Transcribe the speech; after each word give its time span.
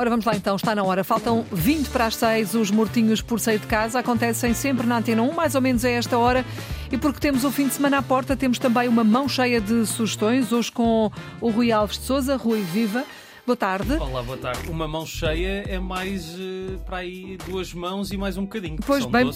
Ora, 0.00 0.10
vamos 0.10 0.24
lá 0.24 0.36
então, 0.36 0.54
está 0.54 0.76
na 0.76 0.84
hora. 0.84 1.02
Faltam 1.02 1.44
20 1.50 1.88
para 1.88 2.06
as 2.06 2.14
6. 2.14 2.54
Os 2.54 2.70
mortinhos 2.70 3.20
por 3.20 3.40
sair 3.40 3.58
de 3.58 3.66
casa 3.66 3.98
acontecem 3.98 4.54
sempre 4.54 4.86
na 4.86 4.98
Antena 4.98 5.22
1, 5.22 5.32
mais 5.32 5.56
ou 5.56 5.60
menos 5.60 5.84
a 5.84 5.90
esta 5.90 6.16
hora. 6.16 6.44
E 6.92 6.96
porque 6.96 7.18
temos 7.18 7.42
o 7.42 7.50
fim 7.50 7.66
de 7.66 7.74
semana 7.74 7.98
à 7.98 8.02
porta, 8.02 8.36
temos 8.36 8.60
também 8.60 8.86
uma 8.86 9.02
mão 9.02 9.28
cheia 9.28 9.60
de 9.60 9.84
sugestões. 9.86 10.52
Hoje 10.52 10.70
com 10.70 11.10
o 11.40 11.50
Rui 11.50 11.72
Alves 11.72 11.98
de 11.98 12.04
Souza. 12.04 12.36
Rui, 12.36 12.62
viva. 12.62 13.04
Boa 13.48 13.56
tarde. 13.56 13.94
Olá, 13.94 14.22
boa 14.22 14.36
tarde. 14.36 14.70
Uma 14.70 14.86
mão 14.86 15.06
cheia 15.06 15.64
é 15.66 15.78
mais 15.78 16.34
uh, 16.34 16.78
para 16.84 16.98
aí 16.98 17.38
duas 17.46 17.72
mãos 17.72 18.12
e 18.12 18.16
mais 18.18 18.36
um 18.36 18.42
bocadinho. 18.42 18.76
Pois 18.84 19.04
São 19.04 19.10
bem, 19.10 19.30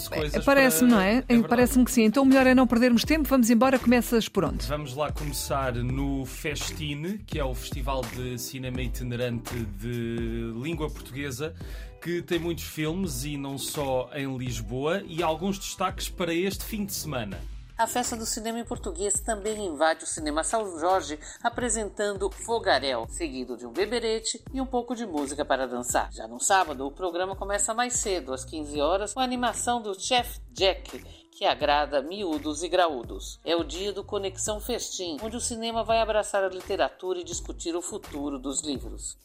parece-me, 0.45 0.91
para... 0.91 0.99
não 0.99 1.01
é? 1.01 1.25
é 1.27 1.41
Parece-me 1.41 1.83
que 1.83 1.91
sim. 1.91 2.03
Então 2.03 2.23
melhor 2.23 2.47
é 2.47 2.55
não 2.55 2.67
perdermos 2.67 3.05
tempo. 3.05 3.27
Vamos 3.27 3.49
embora. 3.49 3.79
Começas 3.79 4.29
por 4.29 4.45
onde? 4.45 4.67
Vamos 4.67 4.95
lá 4.95 5.11
começar 5.11 5.73
no 5.77 6.27
Festine, 6.27 7.21
que 7.27 7.39
é 7.39 7.45
o 7.45 7.55
Festival 7.55 8.03
de 8.15 8.39
Cinema 8.39 8.83
Itinerante 8.83 9.55
de 9.81 10.53
Língua 10.63 10.91
Portuguesa, 10.91 11.55
que 12.03 12.21
tem 12.21 12.39
muitos 12.39 12.65
filmes 12.65 13.25
e 13.25 13.39
não 13.39 13.57
só 13.57 14.11
em 14.15 14.37
Lisboa, 14.37 15.03
e 15.09 15.23
alguns 15.23 15.59
destaques 15.59 16.11
para 16.11 16.35
este 16.35 16.67
fim 16.67 16.85
de 16.85 16.93
semana. 16.93 17.41
A 17.77 17.87
festa 17.87 18.15
do 18.15 18.27
cinema 18.27 18.61
em 18.61 18.65
português 18.65 19.15
também 19.21 19.67
invade 19.67 20.05
o 20.05 20.07
Cinema 20.07 20.45
São 20.45 20.79
Jorge, 20.79 21.19
apresentando 21.43 22.31
Fogaréu, 22.31 23.07
seguido 23.09 23.57
de 23.57 23.67
um 23.67 23.73
beberete 23.73 24.43
e 24.53 24.61
um 24.61 24.67
pouco 24.67 24.95
de 24.95 25.07
música 25.07 25.45
para 25.45 25.67
dançar. 25.67 26.13
Já 26.13 26.29
no 26.29 26.39
sábado, 26.39 26.87
o 26.87 26.93
programa 26.93 27.35
começa 27.35 27.73
mais 27.73 27.95
cedo, 27.95 28.35
às 28.35 28.45
15 28.45 28.81
horas, 28.81 29.15
com 29.15 29.21
a 29.21 29.25
animação 29.25 29.81
do 29.81 29.99
Chef 29.99 30.39
Jack, 30.51 31.03
que 31.33 31.47
agrada 31.47 32.03
miúdos 32.03 32.63
e 32.63 32.69
graúdos. 32.69 33.41
É 33.43 33.57
o 33.57 33.65
dia 33.65 33.93
do 33.93 34.05
Conexão 34.05 34.61
Festim, 34.61 35.17
onde 35.23 35.37
o 35.37 35.41
cinema 35.41 35.83
vai 35.83 35.99
abraçar 35.99 36.45
a 36.45 36.49
literatura 36.49 37.21
e 37.21 37.25
discutir 37.25 37.75
o 37.75 37.83
futuro 37.83 38.39
dos 38.39 38.61
livros. 38.61 39.17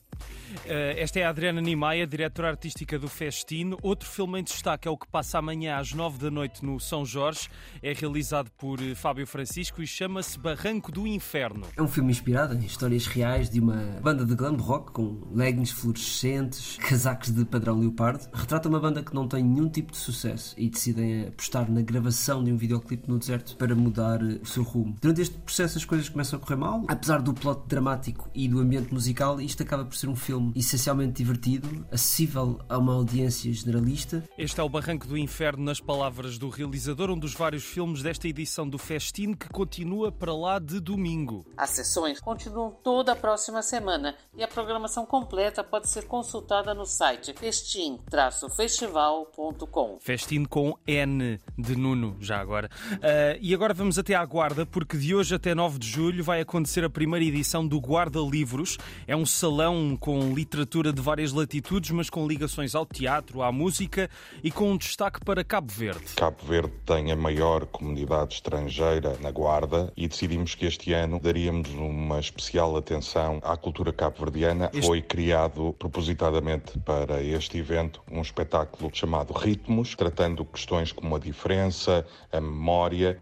Uh, 0.65 0.97
esta 0.97 1.19
é 1.19 1.23
a 1.23 1.29
Adriana 1.29 1.61
Nimaia, 1.61 2.07
diretora 2.07 2.49
artística 2.49 2.97
do 2.97 3.07
Festino. 3.07 3.77
Outro 3.81 4.07
filme 4.07 4.39
em 4.39 4.43
destaque 4.43 4.87
é 4.87 4.91
o 4.91 4.97
que 4.97 5.07
passa 5.07 5.37
amanhã 5.39 5.77
às 5.77 5.93
nove 5.93 6.17
da 6.17 6.31
noite 6.31 6.65
no 6.65 6.79
São 6.79 7.05
Jorge. 7.05 7.49
É 7.81 7.93
realizado 7.93 8.49
por 8.57 8.79
uh, 8.79 8.95
Fábio 8.95 9.27
Francisco 9.27 9.81
e 9.81 9.87
chama-se 9.87 10.39
Barranco 10.39 10.91
do 10.91 11.05
Inferno. 11.05 11.67
É 11.75 11.81
um 11.81 11.87
filme 11.87 12.11
inspirado 12.11 12.53
em 12.55 12.59
histórias 12.59 13.07
reais 13.07 13.49
de 13.49 13.59
uma 13.59 13.99
banda 14.01 14.25
de 14.25 14.35
glam 14.35 14.55
rock 14.55 14.91
com 14.91 15.27
leggings 15.33 15.71
fluorescentes, 15.71 16.77
casacos 16.77 17.31
de 17.31 17.43
padrão 17.45 17.79
leopardo. 17.79 18.27
Retrata 18.33 18.69
uma 18.69 18.79
banda 18.79 19.03
que 19.03 19.13
não 19.13 19.27
tem 19.27 19.43
nenhum 19.43 19.69
tipo 19.69 19.91
de 19.91 19.97
sucesso 19.97 20.55
e 20.57 20.69
decidem 20.69 21.27
apostar 21.27 21.69
na 21.69 21.81
gravação 21.81 22.43
de 22.43 22.51
um 22.51 22.57
videoclipe 22.57 23.09
no 23.09 23.19
deserto 23.19 23.55
para 23.57 23.75
mudar 23.75 24.21
uh, 24.21 24.39
o 24.41 24.45
seu 24.45 24.63
rumo. 24.63 24.95
Durante 25.01 25.21
este 25.21 25.37
processo 25.37 25.77
as 25.77 25.85
coisas 25.85 26.09
começam 26.09 26.39
a 26.39 26.41
correr 26.41 26.55
mal. 26.55 26.85
Apesar 26.87 27.21
do 27.21 27.33
plot 27.33 27.67
dramático 27.67 28.29
e 28.33 28.47
do 28.47 28.59
ambiente 28.59 28.93
musical, 28.93 29.41
isto 29.41 29.63
acaba 29.63 29.83
por 29.85 29.95
ser 29.95 30.07
um 30.07 30.15
filme 30.15 30.36
filme 30.37 30.53
essencialmente 30.55 31.13
divertido, 31.13 31.85
acessível 31.91 32.59
a 32.69 32.77
uma 32.77 32.93
audiência 32.93 33.51
generalista. 33.51 34.23
Este 34.37 34.59
é 34.59 34.63
o 34.63 34.69
Barranco 34.69 35.07
do 35.07 35.17
Inferno, 35.17 35.63
nas 35.63 35.79
palavras 35.79 36.37
do 36.37 36.47
realizador, 36.49 37.09
um 37.09 37.17
dos 37.17 37.33
vários 37.33 37.63
filmes 37.63 38.03
desta 38.03 38.27
edição 38.27 38.69
do 38.69 38.77
Festim 38.77 39.33
que 39.33 39.49
continua 39.49 40.11
para 40.11 40.35
lá 40.35 40.59
de 40.59 40.79
domingo. 40.79 41.43
As 41.57 41.71
sessões 41.71 42.19
continuam 42.19 42.69
toda 42.83 43.13
a 43.13 43.15
próxima 43.15 43.63
semana 43.63 44.15
e 44.35 44.43
a 44.43 44.47
programação 44.47 45.03
completa 45.05 45.63
pode 45.63 45.89
ser 45.89 46.05
consultada 46.05 46.73
no 46.73 46.85
site 46.85 47.33
festim-festival.com. 47.33 49.97
Festim 49.99 50.43
com 50.45 50.77
N 50.85 51.39
de 51.57 51.75
Nuno, 51.75 52.15
já 52.19 52.39
agora. 52.39 52.69
Uh, 52.93 53.39
e 53.41 53.55
agora 53.55 53.73
vamos 53.73 53.97
até 53.97 54.13
à 54.13 54.23
Guarda, 54.23 54.63
porque 54.65 54.97
de 54.97 55.15
hoje 55.15 55.33
até 55.33 55.55
9 55.55 55.79
de 55.79 55.87
julho 55.87 56.23
vai 56.23 56.41
acontecer 56.41 56.83
a 56.83 56.89
primeira 56.89 57.25
edição 57.25 57.67
do 57.67 57.81
Guarda 57.81 58.19
Livros. 58.19 58.77
É 59.07 59.15
um 59.15 59.25
salão 59.25 59.97
com 59.99 60.26
literatura 60.33 60.93
de 60.93 61.01
várias 61.01 61.33
latitudes, 61.33 61.91
mas 61.91 62.09
com 62.09 62.27
ligações 62.27 62.75
ao 62.75 62.85
teatro, 62.85 63.41
à 63.41 63.51
música 63.51 64.09
e 64.43 64.51
com 64.51 64.71
um 64.71 64.77
destaque 64.77 65.19
para 65.23 65.43
Cabo 65.43 65.71
Verde. 65.71 66.13
Cabo 66.15 66.37
Verde 66.45 66.73
tem 66.85 67.11
a 67.11 67.15
maior 67.15 67.65
comunidade 67.65 68.35
estrangeira 68.35 69.17
na 69.21 69.31
Guarda 69.31 69.91
e 69.95 70.07
decidimos 70.07 70.55
que 70.55 70.65
este 70.65 70.93
ano 70.93 71.19
daríamos 71.19 71.69
uma 71.71 72.19
especial 72.19 72.75
atenção 72.77 73.39
à 73.43 73.55
cultura 73.57 73.91
cabo-verdiana. 73.91 74.69
Este... 74.73 74.85
Foi 74.85 75.01
criado 75.01 75.73
propositadamente 75.77 76.77
para 76.79 77.21
este 77.21 77.57
evento 77.57 78.01
um 78.11 78.21
espetáculo 78.21 78.89
chamado 78.93 79.33
Ritmos, 79.33 79.95
tratando 79.95 80.45
questões 80.45 80.91
como 80.91 81.15
a 81.15 81.19
diferença, 81.19 82.05
a 82.31 82.41
memória 82.41 83.21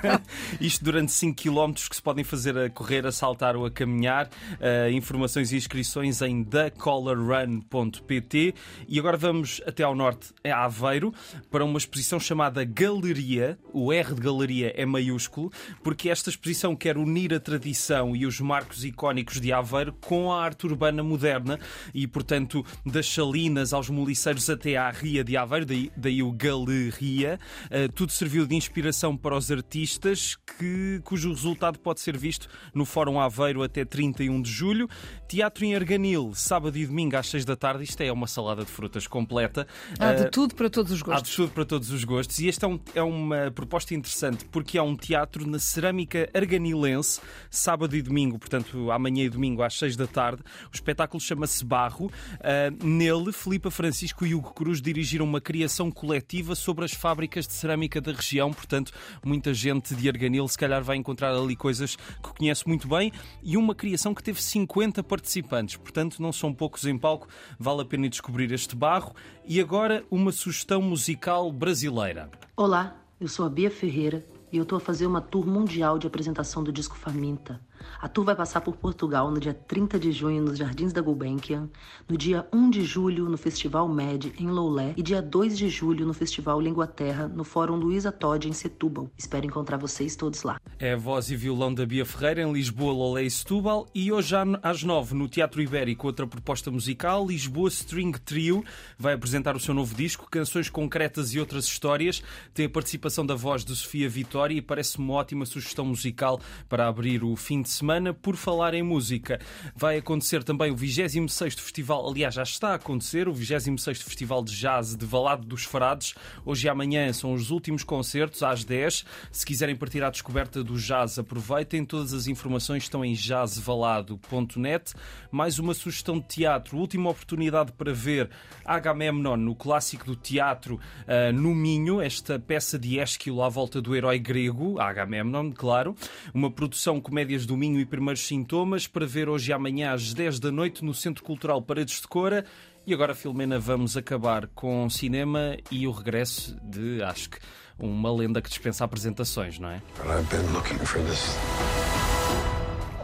Isto 0.61 0.85
durante 0.85 1.13
5 1.13 1.41
km 1.41 1.73
que 1.89 1.97
se 1.97 2.03
podem 2.03 2.25
fazer 2.25 2.59
a 2.59 2.69
correr, 2.71 3.07
a 3.07 3.13
saltar 3.13 3.55
ou 3.57 3.67
a 3.67 3.71
caminhar. 3.71 4.29
Uh, 4.55 4.91
informações 4.93 5.53
e 5.53 5.57
inscrições 5.57 6.23
em 6.23 6.45
thecolorrun.pt. 6.45 8.55
E 8.89 8.99
agora 8.99 9.17
vamos 9.17 9.61
até 9.67 9.83
ao 9.83 9.95
norte, 9.95 10.29
a 10.45 10.65
Aveiro, 10.65 11.13
para 11.51 11.65
uma 11.65 11.79
exposição 11.79 12.21
chamada 12.21 12.65
Galeria. 12.65 13.59
O 13.73 13.93
R 13.93 14.15
de 14.15 14.21
Galeria 14.21 14.73
é 14.77 14.87
maiúsculo, 14.87 15.53
porque 15.83 16.09
esta 16.09 16.31
exposição 16.31 16.75
quer 16.75 16.97
unir 16.97 17.35
a 17.35 17.41
tradição 17.41 17.88
tradição 17.89 18.15
e 18.15 18.27
os 18.27 18.41
marcos 18.41 18.85
icónicos 18.85 19.41
de 19.41 19.53
Aveiro 19.53 19.93
com 20.01 20.31
a 20.31 20.43
arte 20.43 20.67
urbana 20.67 21.03
moderna 21.03 21.59
e, 21.95 22.07
portanto, 22.07 22.65
das 22.85 23.09
salinas 23.09 23.73
aos 23.73 23.89
moliceiros 23.89 24.49
até 24.51 24.77
à 24.77 24.91
Ria 24.91 25.25
de 25.25 25.37
Aveiro, 25.37 25.65
daí, 25.65 25.91
daí 25.97 26.23
o 26.23 26.31
Galeria. 26.31 27.41
Uh, 27.67 27.91
tudo 27.93 28.13
serviu 28.13 28.47
de 28.47 28.55
inspiração 28.55 29.17
para 29.17 29.37
os 29.37 29.51
artistas, 29.51 30.37
que, 30.59 31.01
cujo 31.03 31.31
resultado 31.31 31.79
pode 31.79 32.01
ser 32.01 32.17
visto 32.17 32.49
no 32.75 32.85
Fórum 32.85 33.19
Aveiro 33.19 33.63
até 33.63 33.85
31 33.85 34.43
de 34.43 34.51
julho. 34.51 34.89
Teatro 35.27 35.65
em 35.65 35.75
Arganil, 35.75 36.33
sábado 36.35 36.77
e 36.77 36.87
domingo 36.87 37.17
às 37.17 37.29
6 37.29 37.45
da 37.45 37.57
tarde. 37.57 37.85
Isto 37.85 38.03
é 38.03 38.13
uma 38.13 38.27
salada 38.27 38.65
de 38.65 38.71
frutas 38.71 39.07
completa. 39.07 39.67
Há 39.99 40.13
de 40.13 40.23
uh, 40.25 40.31
tudo 40.31 40.55
para 40.55 40.69
todos 40.69 40.93
os 40.93 41.01
gostos. 41.01 41.23
Há 41.23 41.31
de 41.31 41.37
tudo 41.37 41.53
para 41.53 41.65
todos 41.65 41.91
os 41.91 42.05
gostos. 42.05 42.39
E 42.39 42.49
esta 42.49 42.67
é, 42.67 42.69
um, 42.69 42.81
é 42.95 43.03
uma 43.03 43.51
proposta 43.51 43.95
interessante 43.95 44.45
porque 44.47 44.77
há 44.77 44.83
um 44.83 44.97
teatro 44.97 45.47
na 45.47 45.59
cerâmica 45.59 46.29
arganilense, 46.35 47.21
sábado 47.51 47.78
e 47.87 48.03
domingo, 48.03 48.39
portanto, 48.39 48.91
amanhã 48.91 49.25
e 49.25 49.29
domingo 49.29 49.63
às 49.63 49.79
6 49.79 49.97
da 49.97 50.07
tarde. 50.07 50.43
O 50.73 50.75
espetáculo 50.75 51.21
chama-se 51.21 51.65
Barro. 51.65 52.07
Uh, 52.07 52.87
nele, 52.87 53.33
Filipa 53.33 53.71
Francisco 53.71 54.27
e 54.27 54.35
Hugo 54.35 54.53
Cruz 54.53 54.81
dirigiram 54.81 55.25
uma 55.25 55.41
criação 55.41 55.91
coletiva 55.91 56.55
sobre 56.55 56.85
as 56.85 56.93
fábricas 56.93 57.47
de 57.47 57.53
cerâmica 57.53 58.01
da 58.01 58.13
região. 58.13 58.53
Portanto, 58.53 58.93
muita 59.25 59.53
gente 59.55 59.95
de 59.95 60.09
Arganil 60.09 60.47
se 60.49 60.59
calhar 60.59 60.83
vai 60.83 60.97
encontrar 60.97 61.35
ali 61.35 61.57
coisas 61.57 61.97
que 61.97 62.35
conhece 62.37 62.67
muito 62.67 62.89
bem 62.89 63.13
e 63.43 63.57
uma 63.57 63.75
criação 63.75 64.15
que 64.15 64.23
teve 64.23 64.43
50 64.43 65.03
participantes. 65.03 65.77
Portanto, 65.77 66.21
não 66.21 66.33
são 66.33 66.53
poucos 66.53 66.85
em 66.85 66.99
palco. 66.99 67.29
Vale 67.59 67.83
a 67.83 67.85
pena 67.85 68.09
descobrir 68.09 68.51
este 68.53 68.75
barro. 68.75 69.15
E 69.47 69.61
agora, 69.61 70.05
uma 70.11 70.33
sugestão 70.33 70.83
musical 70.83 71.51
brasileira. 71.51 72.31
Olá, 72.57 72.97
eu 73.21 73.29
sou 73.29 73.47
a 73.47 73.49
Bia 73.49 73.71
Ferreira 73.71 74.25
e 74.53 74.57
eu 74.57 74.63
estou 74.63 74.77
a 74.77 74.81
fazer 74.81 75.07
uma 75.07 75.21
tour 75.21 75.47
mundial 75.47 75.99
de 75.99 76.07
apresentação 76.07 76.63
do 76.63 76.73
disco 76.73 76.97
Faminta. 76.97 77.61
A 78.01 78.09
tour 78.09 78.25
vai 78.25 78.35
passar 78.35 78.61
por 78.61 78.77
Portugal 78.77 79.31
no 79.31 79.41
dia 79.41 79.55
30 79.55 79.99
de 79.99 80.13
junho 80.13 80.43
nos 80.43 80.59
Jardins 80.59 80.93
da 80.93 81.01
Gulbenkian, 81.01 81.69
no 82.09 82.17
dia 82.17 82.47
1 82.53 82.71
de 82.71 82.85
julho 82.85 83.29
no 83.29 83.37
Festival 83.37 83.89
Med 83.89 84.33
em 84.39 84.49
Loulé 84.49 84.95
e 84.97 85.03
dia 85.03 85.23
2 85.23 85.57
de 85.57 85.69
julho 85.69 86.07
no 86.07 86.15
Festival 86.15 86.61
Língua 86.61 86.87
Terra 86.87 87.29
no 87.29 87.45
Fórum 87.45 87.77
Luísa 87.77 88.11
Todd 88.13 88.49
em 88.49 88.53
Setúbal. 88.53 89.11
Espero 89.17 89.47
encontrar 89.47 89.77
vocês 89.77 90.17
todos 90.17 90.43
lá. 90.43 90.61
É 90.79 90.93
a 90.93 90.97
voz 90.97 91.31
e 91.31 91.37
violão 91.37 91.73
da 91.73 91.87
Bia 91.87 92.05
Ferreira 92.05 92.43
em 92.43 92.53
Lisboa, 92.53 92.93
Loulé 92.93 93.23
e 93.23 93.31
Setúbal 93.31 93.87
e 93.95 94.13
hoje 94.13 94.35
às 94.63 94.83
9 94.83 95.15
no 95.15 95.29
Teatro 95.29 95.61
Ibérico 95.61 96.07
outra 96.07 96.27
proposta 96.27 96.71
musical, 96.71 97.27
Lisboa 97.27 97.69
String 97.69 98.13
Trio 98.19 98.65
vai 98.99 99.15
apresentar 99.15 99.57
o 99.57 99.61
seu 99.61 99.75
novo 99.75 99.95
disco, 99.95 100.29
canções 100.31 100.69
concretas 100.69 101.35
e 101.35 101.41
outras 101.41 101.65
histórias. 101.65 102.23
Tem 102.53 102.67
a 102.67 102.71
participação 102.71 103.25
da 103.25 103.35
voz 103.35 103.65
de 103.65 103.75
Sofia 103.75 104.09
Vitória 104.09 104.55
e 104.55 104.63
parece 104.63 104.99
uma 104.99 105.15
ótima 105.15 105.47
sugestão 105.47 105.85
musical 105.85 106.41
para 106.69 106.89
abrir 106.89 107.23
o 107.23 107.35
fim 107.37 107.63
de 107.63 107.68
de 107.69 107.75
semana. 107.75 108.15
Por 108.15 108.37
falar 108.37 108.73
em 108.75 108.83
música, 108.83 109.39
vai 109.77 109.99
acontecer 109.99 110.43
também 110.43 110.71
o 110.71 110.77
26 110.77 111.55
Festival, 111.55 112.09
aliás, 112.09 112.35
já 112.35 112.43
está 112.43 112.71
a 112.71 112.75
acontecer, 112.75 113.29
o 113.29 113.33
26 113.33 114.03
Festival 114.03 114.43
de 114.43 114.55
Jazz 114.55 114.97
de 114.97 115.05
Valado 115.05 115.47
dos 115.47 115.65
Frades. 115.65 116.15
Hoje 116.45 116.67
e 116.67 116.71
amanhã 116.71 117.13
são 117.13 117.35
os 117.35 117.51
últimos 117.51 117.85
concertos, 117.85 118.43
às 118.43 118.65
10. 118.65 119.05
Se 119.31 119.45
quiserem 119.45 119.77
partir 119.77 120.03
à 120.03 120.11
descoberta 120.11 120.65
do 120.65 120.79
jazz, 120.79 121.19
aproveitem. 121.19 121.85
Todas 121.85 122.15
as 122.15 122.27
informações 122.27 122.85
estão 122.85 123.05
em 123.05 123.13
jazzvalado.net. 123.13 124.95
Mais 125.31 125.59
uma 125.59 125.75
sugestão 125.75 126.19
de 126.19 126.27
teatro, 126.27 126.79
última 126.79 127.11
oportunidade 127.11 127.73
para 127.73 127.93
ver 127.93 128.31
Agamemnon, 128.65 129.37
no 129.37 129.55
clássico 129.55 130.07
do 130.07 130.17
teatro 130.17 130.77
uh, 130.77 131.33
no 131.33 131.55
Minho, 131.55 132.01
esta 132.01 132.39
peça 132.39 132.79
de 132.79 132.99
Ésquilo 132.99 133.43
à 133.43 133.49
volta 133.49 133.83
do 133.83 133.95
herói 133.95 134.19
grego, 134.19 134.81
Agamemnon, 134.81 135.53
claro. 135.53 135.95
Uma 136.33 136.51
produção 136.51 137.01
comédias 137.01 137.45
do 137.45 137.57
Minho 137.59 137.81
e 137.81 137.85
Primeiros 137.85 138.25
Sintomas 138.25 138.87
para 138.87 139.05
ver 139.05 139.29
hoje 139.29 139.51
e 139.51 139.53
amanhã 139.53 139.93
às 139.93 140.15
10 140.15 140.39
da 140.39 140.53
noite 140.53 140.85
no 140.85 140.95
Centro 140.95 141.25
Cultural 141.25 141.61
Paredes 141.61 142.01
de 142.01 142.07
Cora. 142.07 142.45
E 142.87 142.95
agora, 142.95 143.17
Filomena, 143.17 143.59
vamos 143.59 143.97
acabar 143.97 144.47
com 144.55 144.89
cinema 144.89 145.57
e 145.69 145.87
o 145.89 145.91
regresso 145.91 146.57
de, 146.63 147.03
acho 147.03 147.31
que, 147.31 147.39
uma 147.77 148.13
lenda 148.15 148.41
que 148.41 148.49
dispensa 148.49 148.85
apresentações, 148.85 149.59
não 149.59 149.71
é? 149.71 149.83
But 149.97 150.07
I've 150.07 150.29
been 150.31 150.53
looking 150.53 150.79
for 150.79 151.03
this 151.03 151.37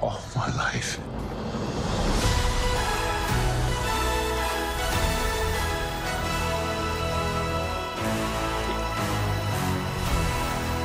all 0.00 0.20
my 0.36 0.46
life. 0.56 1.00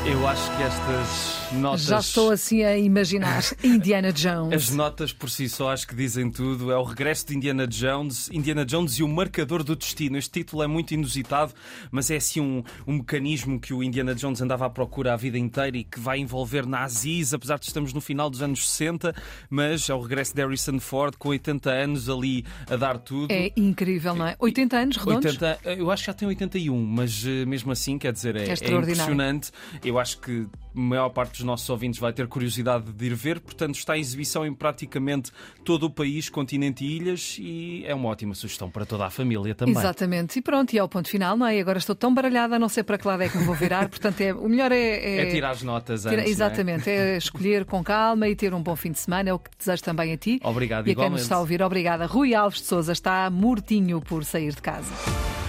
Eu 0.09 0.27
acho 0.27 0.57
que 0.57 0.63
estas 0.63 1.53
notas. 1.53 1.83
Já 1.83 1.99
estou 1.99 2.31
assim 2.31 2.63
a 2.63 2.75
imaginar 2.75 3.43
Indiana 3.63 4.11
Jones. 4.11 4.55
As 4.55 4.69
notas 4.71 5.13
por 5.13 5.29
si 5.29 5.47
só 5.47 5.69
acho 5.69 5.87
que 5.87 5.93
dizem 5.93 6.31
tudo. 6.31 6.71
É 6.71 6.77
o 6.77 6.83
regresso 6.83 7.27
de 7.27 7.35
Indiana 7.35 7.67
Jones, 7.67 8.27
Indiana 8.33 8.65
Jones 8.65 8.93
e 8.93 9.03
o 9.03 9.07
marcador 9.07 9.63
do 9.63 9.75
destino. 9.75 10.17
Este 10.17 10.31
título 10.31 10.63
é 10.63 10.67
muito 10.67 10.95
inusitado, 10.95 11.53
mas 11.91 12.09
é 12.09 12.15
assim 12.15 12.41
um, 12.41 12.63
um 12.87 12.93
mecanismo 12.93 13.59
que 13.59 13.71
o 13.71 13.83
Indiana 13.83 14.15
Jones 14.15 14.41
andava 14.41 14.65
à 14.65 14.69
procura 14.69 15.13
a 15.13 15.15
vida 15.15 15.37
inteira 15.37 15.77
e 15.77 15.83
que 15.83 15.99
vai 15.99 16.17
envolver 16.17 16.65
nazis, 16.65 17.31
apesar 17.31 17.59
de 17.59 17.65
estamos 17.65 17.93
no 17.93 18.01
final 18.01 18.31
dos 18.31 18.41
anos 18.41 18.67
60, 18.67 19.13
mas 19.47 19.91
é 19.91 19.93
o 19.93 20.01
regresso 20.01 20.33
de 20.33 20.41
Harrison 20.41 20.79
Ford 20.79 21.15
com 21.17 21.29
80 21.29 21.69
anos 21.69 22.09
ali 22.09 22.43
a 22.67 22.75
dar 22.75 22.97
tudo. 22.97 23.31
É 23.31 23.51
incrível, 23.55 24.15
não 24.15 24.25
é? 24.25 24.35
80 24.39 24.75
anos 24.75 24.97
redondos? 24.97 25.33
80, 25.33 25.59
eu 25.77 25.91
acho 25.91 26.01
que 26.01 26.07
já 26.07 26.13
tem 26.13 26.27
81, 26.27 26.83
mas 26.83 27.23
eh, 27.23 27.45
mesmo 27.45 27.71
assim, 27.71 27.99
quer 27.99 28.11
dizer, 28.11 28.35
é, 28.35 28.47
é, 28.47 28.55
é 28.59 28.71
impressionante. 28.71 29.51
Eu 29.83 29.98
acho 29.99 30.19
que 30.19 30.47
a 30.75 30.79
maior 30.79 31.09
parte 31.09 31.31
dos 31.31 31.43
nossos 31.43 31.69
ouvintes 31.69 31.99
vai 31.99 32.13
ter 32.13 32.27
curiosidade 32.27 32.91
de 32.91 33.05
ir 33.05 33.13
ver, 33.13 33.39
portanto 33.39 33.75
está 33.75 33.97
em 33.97 34.01
exibição 34.01 34.45
em 34.45 34.53
praticamente 34.53 35.31
todo 35.63 35.83
o 35.85 35.89
país, 35.89 36.29
continente 36.29 36.85
e 36.85 36.97
ilhas 36.97 37.37
e 37.39 37.83
é 37.85 37.93
uma 37.93 38.09
ótima 38.09 38.33
sugestão 38.33 38.69
para 38.69 38.85
toda 38.85 39.05
a 39.05 39.09
família 39.09 39.53
também. 39.55 39.75
Exatamente, 39.75 40.39
e 40.39 40.41
pronto, 40.41 40.73
e 40.73 40.79
ao 40.79 40.87
ponto 40.87 41.09
final, 41.09 41.35
não 41.35 41.45
é? 41.45 41.59
Agora 41.59 41.77
estou 41.77 41.95
tão 41.95 42.13
baralhada, 42.13 42.57
não 42.59 42.69
sei 42.69 42.83
para 42.83 42.97
que 42.97 43.07
lado 43.07 43.23
é 43.23 43.29
que 43.29 43.37
me 43.37 43.43
vou 43.43 43.55
virar, 43.55 43.87
portanto 43.89 44.21
é, 44.21 44.33
o 44.33 44.47
melhor 44.47 44.71
é... 44.71 44.77
É, 44.77 45.21
é 45.21 45.25
tirar 45.31 45.51
as 45.51 45.63
notas 45.63 46.05
antes, 46.05 46.25
é? 46.25 46.29
Exatamente, 46.29 46.89
é? 46.89 47.15
é? 47.15 47.17
escolher 47.17 47.65
com 47.65 47.83
calma 47.83 48.27
e 48.27 48.35
ter 48.35 48.53
um 48.53 48.61
bom 48.61 48.75
fim 48.75 48.91
de 48.91 48.99
semana, 48.99 49.29
é 49.29 49.33
o 49.33 49.39
que 49.39 49.49
desejo 49.57 49.83
também 49.83 50.13
a 50.13 50.17
ti. 50.17 50.39
Obrigado, 50.43 50.87
e 50.87 50.91
a 50.91 50.95
quem 50.95 51.09
nos 51.09 51.21
está 51.21 51.35
a 51.35 51.39
ouvir, 51.39 51.61
obrigada. 51.61 52.05
Rui 52.05 52.33
Alves 52.33 52.59
de 52.61 52.67
Souza 52.67 52.91
está 52.91 53.29
mortinho 53.29 54.01
por 54.01 54.23
sair 54.23 54.53
de 54.53 54.61
casa. 54.61 54.93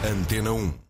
Antena 0.04 0.52
1 0.52 0.72